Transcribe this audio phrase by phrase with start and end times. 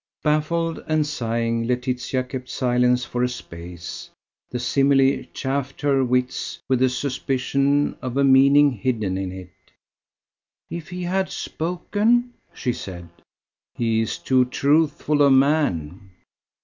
[0.23, 4.09] Baffled and sighing, Laetitia kept silence for a space.
[4.49, 9.53] The simile chafed her wits with a suspicion of a meaning hidden in it.
[10.71, 13.09] "If he had spoken?" she said.
[13.75, 16.09] "He is too truthful a man."